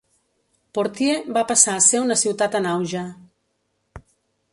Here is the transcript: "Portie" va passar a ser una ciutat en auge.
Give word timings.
"Portie" 0.77 1.17
va 1.35 1.43
passar 1.51 1.75
a 1.79 1.83
ser 1.87 2.01
una 2.05 2.17
ciutat 2.21 2.57
en 2.61 2.69
auge. 2.71 3.05